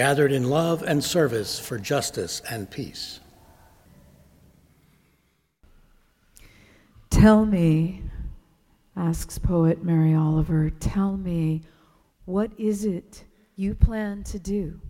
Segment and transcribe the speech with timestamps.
[0.00, 3.20] gathered in love and service for justice and peace.
[7.10, 8.04] Tell me,
[8.96, 11.60] asks poet Mary Oliver, tell me,
[12.24, 13.24] what is it
[13.56, 14.80] you plan to do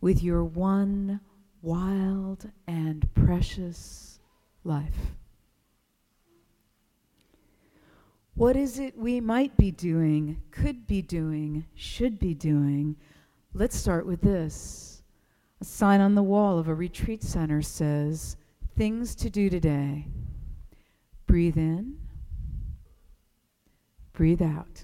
[0.00, 1.20] with your one
[1.62, 4.18] wild and precious
[4.64, 5.14] life?
[8.34, 12.96] What is it we might be doing, could be doing, should be doing?
[13.56, 15.04] Let's start with this.
[15.60, 18.36] A sign on the wall of a retreat center says,
[18.76, 20.08] Things to do today.
[21.28, 21.96] Breathe in,
[24.12, 24.82] breathe out.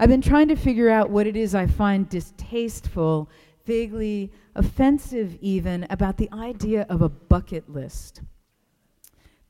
[0.00, 3.28] I've been trying to figure out what it is I find distasteful,
[3.66, 8.22] vaguely offensive, even, about the idea of a bucket list.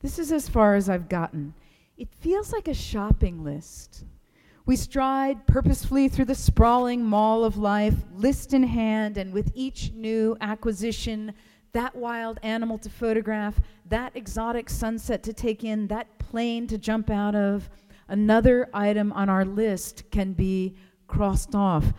[0.01, 1.53] This is as far as I've gotten.
[1.97, 4.03] It feels like a shopping list
[4.69, 9.91] we stride purposefully through the sprawling mall of life, list in hand, and with each
[9.93, 11.33] new acquisition,
[11.71, 17.09] that wild animal to photograph, that exotic sunset to take in, that plane to jump
[17.09, 17.67] out of,
[18.09, 20.75] another item on our list can be
[21.07, 21.91] crossed off.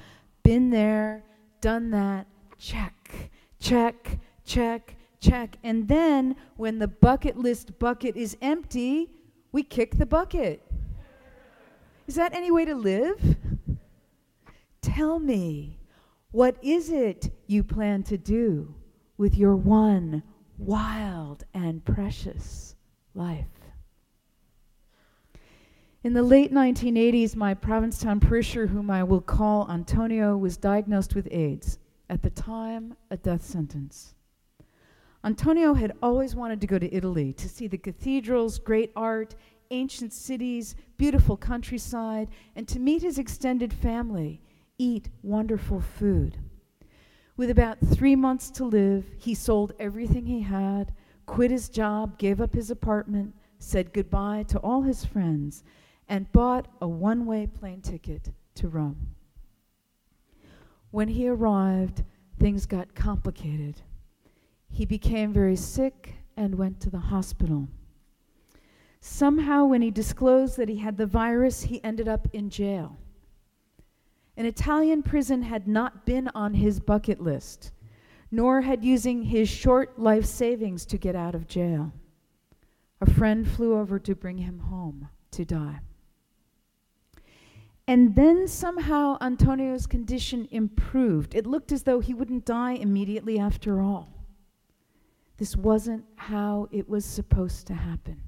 [0.45, 1.25] Been there,
[1.61, 5.57] done that, check, check, check, check.
[5.65, 9.11] And then when the bucket list bucket is empty,
[9.51, 10.70] we kick the bucket.
[12.11, 13.37] Is that any way to live?
[14.83, 15.79] Tell me,
[16.33, 18.75] what is it you plan to do
[19.17, 20.25] with your one
[20.59, 22.75] wild and precious
[23.15, 23.47] life?
[26.03, 31.29] In the late 1980s, my Provincetown parishioner, whom I will call Antonio, was diagnosed with
[31.31, 31.79] AIDS,
[32.09, 34.17] at the time, a death sentence.
[35.23, 39.37] Antonio had always wanted to go to Italy to see the cathedrals, great art,
[39.71, 44.41] ancient cities, beautiful countryside, and to meet his extended family,
[44.79, 46.39] eat wonderful food.
[47.37, 50.93] With about three months to live, he sold everything he had,
[51.27, 55.63] quit his job, gave up his apartment, said goodbye to all his friends,
[56.09, 59.15] and bought a one way plane ticket to Rome.
[60.91, 62.03] When he arrived,
[62.39, 63.83] things got complicated.
[64.69, 67.69] He became very sick and went to the hospital.
[69.01, 72.99] Somehow, when he disclosed that he had the virus, he ended up in jail.
[74.37, 77.73] An Italian prison had not been on his bucket list,
[78.31, 81.93] nor had using his short life savings to get out of jail.
[83.01, 85.81] A friend flew over to bring him home to die.
[87.87, 91.35] And then somehow Antonio's condition improved.
[91.35, 94.13] It looked as though he wouldn't die immediately after all.
[95.39, 98.21] This wasn't how it was supposed to happen.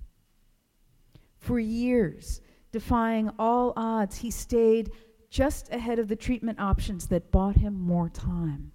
[1.43, 4.93] For years, defying all odds, he stayed
[5.29, 8.71] just ahead of the treatment options that bought him more time.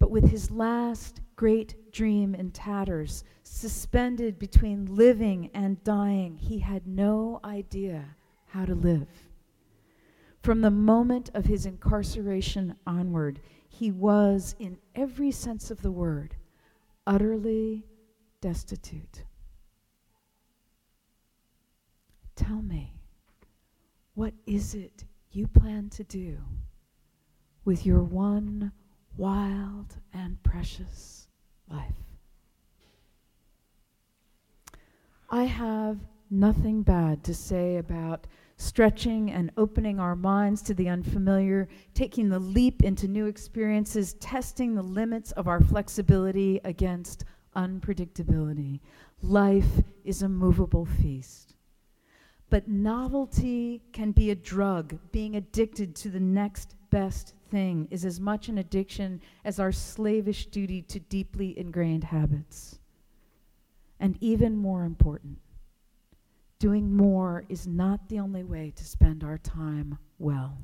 [0.00, 6.88] But with his last great dream in tatters, suspended between living and dying, he had
[6.88, 8.16] no idea
[8.46, 9.06] how to live.
[10.42, 13.38] From the moment of his incarceration onward,
[13.68, 16.34] he was, in every sense of the word,
[17.06, 17.84] utterly
[18.40, 19.22] destitute.
[22.48, 22.94] Tell me,
[24.14, 26.38] what is it you plan to do
[27.66, 28.72] with your one
[29.18, 31.28] wild and precious
[31.70, 31.92] life?
[35.28, 35.98] I have
[36.30, 38.26] nothing bad to say about
[38.56, 44.74] stretching and opening our minds to the unfamiliar, taking the leap into new experiences, testing
[44.74, 48.80] the limits of our flexibility against unpredictability.
[49.20, 51.56] Life is a movable feast.
[52.50, 54.98] But novelty can be a drug.
[55.12, 60.46] Being addicted to the next best thing is as much an addiction as our slavish
[60.46, 62.78] duty to deeply ingrained habits.
[64.00, 65.38] And even more important,
[66.58, 70.56] doing more is not the only way to spend our time well.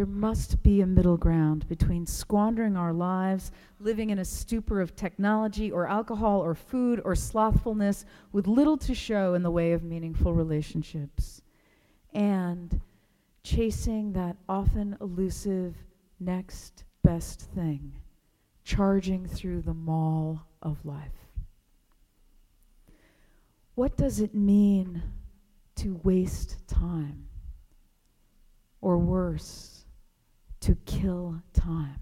[0.00, 4.96] There must be a middle ground between squandering our lives, living in a stupor of
[4.96, 9.82] technology or alcohol or food or slothfulness with little to show in the way of
[9.82, 11.42] meaningful relationships,
[12.14, 12.80] and
[13.42, 15.76] chasing that often elusive
[16.18, 17.92] next best thing,
[18.64, 21.28] charging through the mall of life.
[23.74, 25.02] What does it mean
[25.74, 27.26] to waste time?
[28.80, 29.79] Or worse,
[30.60, 32.00] to kill time?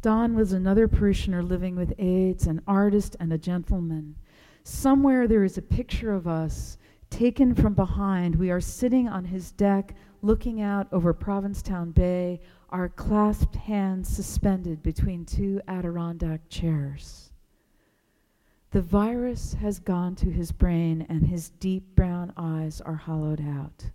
[0.00, 4.14] Don was another parishioner living with AIDS, an artist and a gentleman.
[4.62, 6.78] Somewhere there is a picture of us
[7.10, 8.36] taken from behind.
[8.36, 12.40] We are sitting on his deck, looking out over Provincetown Bay,
[12.70, 17.32] our clasped hands suspended between two Adirondack chairs.
[18.70, 23.90] The virus has gone to his brain, and his deep brown eyes are hollowed out.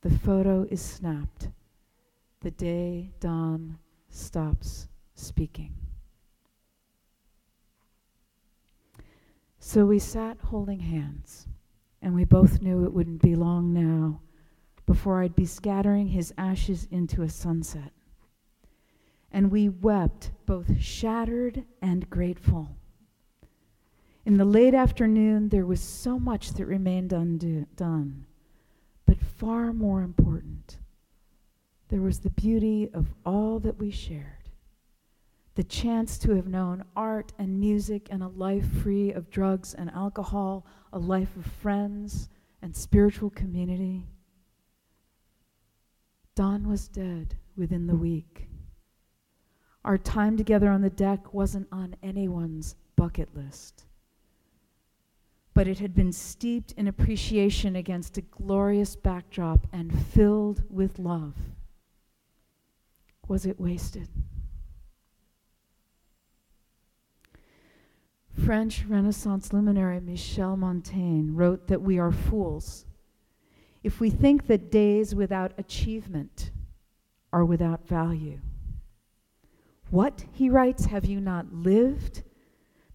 [0.00, 1.48] The photo is snapped
[2.40, 3.78] the day Don
[4.10, 5.74] stops speaking.
[9.58, 11.48] So we sat holding hands,
[12.00, 14.20] and we both knew it wouldn't be long now
[14.86, 17.92] before I'd be scattering his ashes into a sunset.
[19.32, 22.70] And we wept, both shattered and grateful.
[24.24, 28.26] In the late afternoon, there was so much that remained undone,
[29.38, 30.78] far more important
[31.88, 34.38] there was the beauty of all that we shared
[35.58, 39.90] the chance to have known art and music and a life free of drugs and
[39.90, 42.28] alcohol, a life of friends
[42.62, 44.06] and spiritual community.
[46.36, 48.48] Don was dead within the week.
[49.84, 53.84] Our time together on the deck wasn't on anyone's bucket list,
[55.58, 61.34] but it had been steeped in appreciation against a glorious backdrop and filled with love.
[63.26, 64.08] Was it wasted?
[68.46, 72.84] French Renaissance luminary Michel Montaigne wrote that we are fools
[73.82, 76.52] if we think that days without achievement
[77.32, 78.38] are without value.
[79.90, 82.22] What, he writes, have you not lived?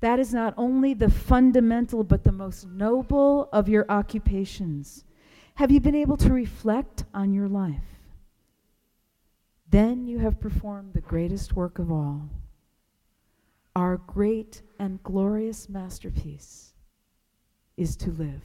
[0.04, 5.06] That is not only the fundamental but the most noble of your occupations.
[5.56, 8.02] Have you been able to reflect on your life?
[9.70, 12.28] Then you have performed the greatest work of all.
[13.78, 16.74] Our great and glorious masterpiece
[17.78, 18.44] is to live.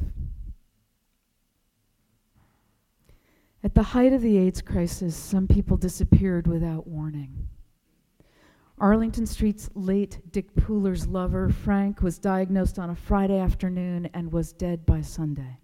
[3.65, 7.49] At the height of the AIDS crisis, some people disappeared without warning.
[8.81, 14.53] Arlington Street's late Dick Pooler's lover, Frank, was diagnosed on a Friday afternoon and was
[14.53, 15.59] dead by Sunday.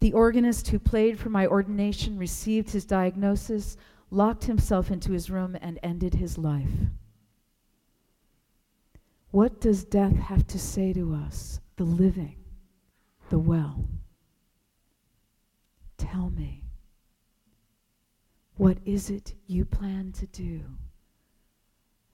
[0.00, 3.76] The organist who played for my ordination received his diagnosis
[4.10, 6.70] locked himself into his room, and ended his life.
[9.30, 12.36] What does death have to say to us, the living,
[13.28, 13.84] the well?
[15.96, 16.64] Tell me,
[18.56, 20.62] what is it you plan to do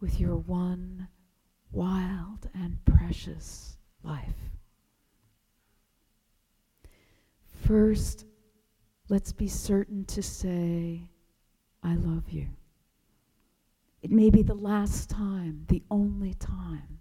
[0.01, 1.09] with your one
[1.73, 4.37] wild and precious life?
[7.67, 8.25] First,
[9.09, 11.11] let's be certain to say,
[11.83, 12.47] I love you.
[14.03, 17.01] It may be the last time, the only time.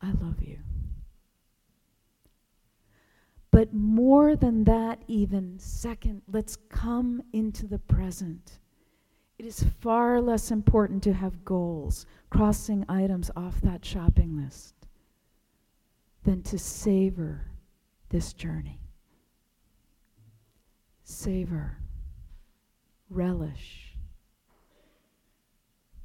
[0.00, 0.58] I love you.
[3.52, 8.58] But more than that, even second, let's come into the present.
[9.38, 14.74] It is far less important to have goals, crossing items off that shopping list,
[16.22, 17.46] than to savor
[18.10, 18.80] this journey.
[21.02, 21.78] Savor
[23.10, 23.88] relish.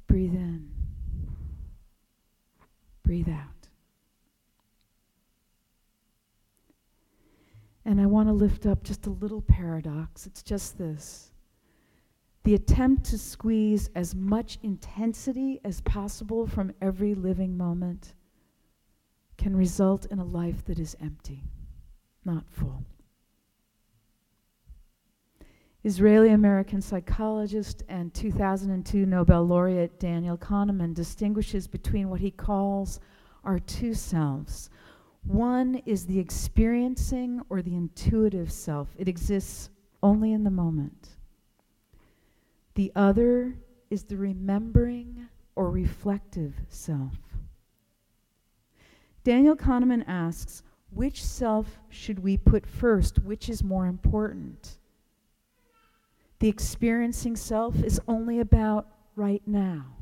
[0.06, 0.70] Breathe in,
[3.02, 3.68] breathe out.
[7.84, 10.26] And I want to lift up just a little paradox.
[10.26, 11.30] It's just this
[12.48, 18.14] the attempt to squeeze as much intensity as possible from every living moment
[19.36, 21.44] can result in a life that is empty,
[22.24, 22.82] not full.
[25.84, 32.98] Israeli American psychologist and 2002 Nobel laureate Daniel Kahneman distinguishes between what he calls
[33.44, 34.70] our two selves.
[35.22, 39.68] One is the experiencing or the intuitive self, it exists
[40.02, 41.17] only in the moment.
[42.78, 43.56] The other
[43.90, 47.18] is the remembering or reflective self.
[49.24, 53.18] Daniel Kahneman asks, which self should we put first?
[53.18, 54.78] Which is more important?
[56.38, 59.96] The experiencing self is only about right now.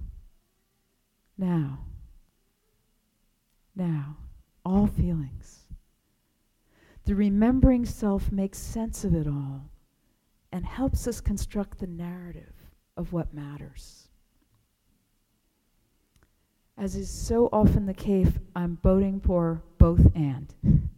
[1.38, 1.78] Now.
[3.75, 4.18] Now.
[4.66, 5.64] All feelings.
[7.06, 9.71] The remembering self makes sense of it all
[10.52, 12.52] and helps us construct the narrative
[12.96, 14.08] of what matters.
[16.78, 20.52] As is so often the case, I'm voting for both and.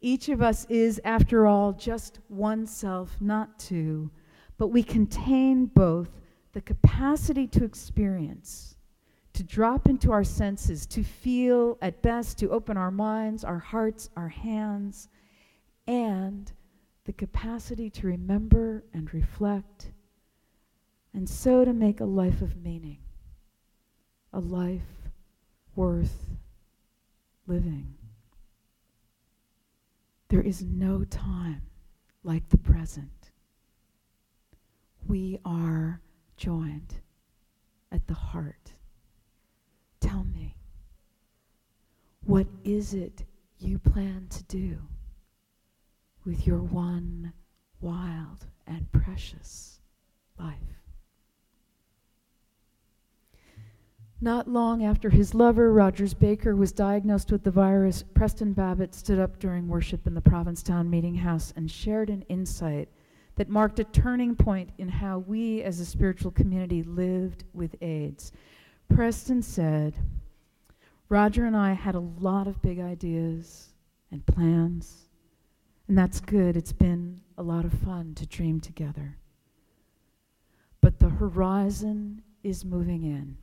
[0.00, 4.10] Each of us is, after all, just one self, not two,
[4.58, 6.08] but we contain both
[6.52, 8.76] the capacity to experience,
[9.32, 14.08] to drop into our senses, to feel at best, to open our minds, our hearts,
[14.16, 15.08] our hands,
[15.86, 16.52] and
[17.04, 19.90] the capacity to remember and reflect,
[21.14, 22.98] and so to make a life of meaning,
[24.32, 24.82] a life
[25.76, 26.26] worth
[27.46, 27.94] living.
[30.28, 31.62] There is no time
[32.24, 33.30] like the present.
[35.06, 36.00] We are
[36.36, 36.94] joined
[37.92, 38.72] at the heart.
[40.00, 40.56] Tell me,
[42.24, 43.24] what is it
[43.60, 44.78] you plan to do
[46.24, 47.32] with your one
[47.80, 49.78] wild and precious
[50.38, 50.83] life?
[54.24, 59.18] Not long after his lover, Rogers Baker, was diagnosed with the virus, Preston Babbitt stood
[59.18, 62.88] up during worship in the Provincetown Meeting House and shared an insight
[63.36, 68.32] that marked a turning point in how we as a spiritual community lived with AIDS.
[68.88, 69.94] Preston said,
[71.10, 73.74] Roger and I had a lot of big ideas
[74.10, 75.10] and plans,
[75.86, 76.56] and that's good.
[76.56, 79.18] It's been a lot of fun to dream together.
[80.80, 83.36] But the horizon is moving in.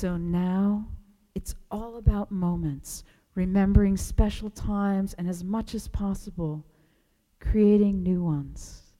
[0.00, 0.88] So now
[1.34, 3.04] it's all about moments,
[3.34, 6.64] remembering special times, and as much as possible,
[7.38, 8.94] creating new ones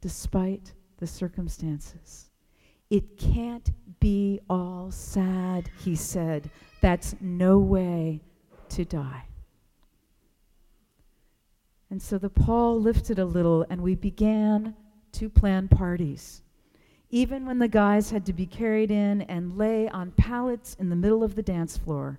[0.00, 2.30] despite the circumstances.
[2.88, 3.70] It can't
[4.00, 6.50] be all sad, he said.
[6.80, 8.22] That's no way
[8.70, 9.26] to die.
[11.90, 14.74] And so the pall lifted a little, and we began
[15.12, 16.40] to plan parties.
[17.10, 20.96] Even when the guys had to be carried in and lay on pallets in the
[20.96, 22.18] middle of the dance floor.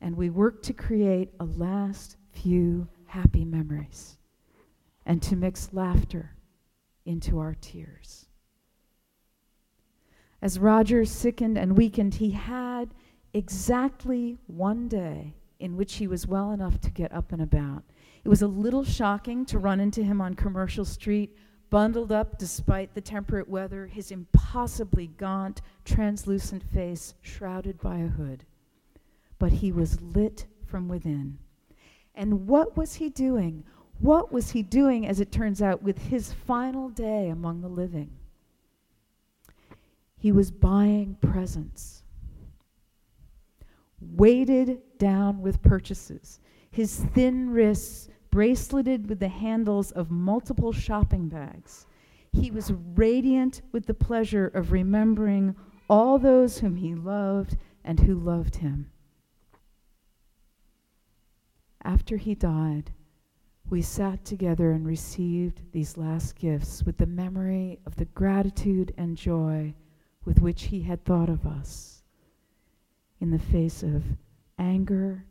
[0.00, 4.16] And we worked to create a last few happy memories
[5.06, 6.30] and to mix laughter
[7.04, 8.26] into our tears.
[10.40, 12.90] As Roger sickened and weakened, he had
[13.32, 17.82] exactly one day in which he was well enough to get up and about.
[18.24, 21.36] It was a little shocking to run into him on Commercial Street,
[21.74, 28.44] bundled up despite the temperate weather, his impossibly gaunt, translucent face shrouded by a hood.
[29.40, 31.36] But he was lit from within.
[32.14, 33.64] And what was he doing?
[33.98, 38.12] What was he doing, as it turns out, with his final day among the living?
[40.16, 42.04] He was buying presents,
[44.00, 46.38] weighted down with purchases,
[46.70, 51.86] his thin wrists braceleted with the handles of multiple shopping bags.
[52.32, 55.54] He was radiant with the pleasure of remembering
[55.88, 58.90] all those whom he loved and who loved him.
[61.84, 62.90] After he died,
[63.70, 69.16] we sat together and received these last gifts with the memory of the gratitude and
[69.16, 69.72] joy
[70.24, 72.02] with which he had thought of us
[73.20, 74.02] in the face of
[74.58, 75.24] anger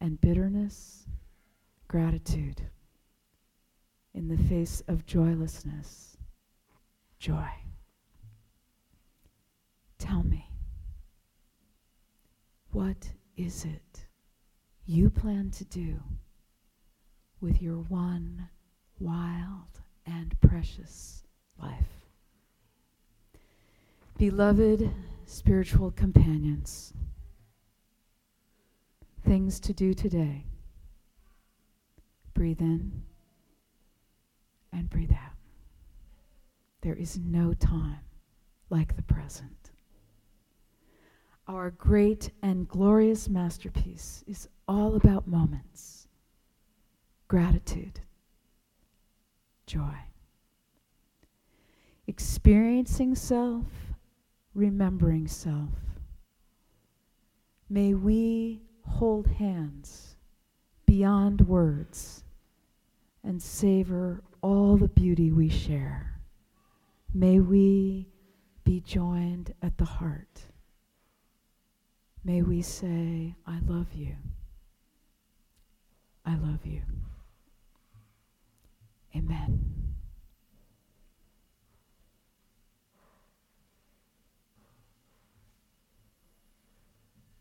[0.00, 1.07] and bitterness,
[1.88, 2.62] gratitude.
[4.14, 6.16] In the face of joylessness,
[7.18, 7.48] joy.
[9.98, 10.50] Tell me,
[12.70, 14.06] what is it
[14.86, 16.00] you plan to do?
[17.40, 18.48] with your one
[18.98, 21.22] wild and precious
[21.60, 22.06] life.
[24.16, 24.90] Beloved
[25.26, 26.92] spiritual companions,
[29.24, 30.47] things to do today.
[32.38, 33.02] Breathe in
[34.72, 35.34] and breathe out.
[36.82, 37.98] There is no time
[38.70, 39.72] like the present.
[41.48, 46.06] Our great and glorious masterpiece is all about moments
[47.26, 47.98] gratitude,
[49.66, 49.96] joy.
[52.06, 53.66] Experiencing self,
[54.54, 55.74] remembering self.
[57.68, 60.14] May we hold hands
[60.86, 62.22] beyond words
[63.28, 66.18] and savor all the beauty we share.
[67.12, 68.08] May we
[68.64, 70.40] be joined at the heart.
[72.24, 74.16] May we say, I love you.
[76.24, 76.80] I love you.
[79.14, 79.77] Amen.